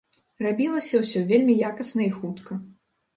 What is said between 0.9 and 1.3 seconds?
ўсё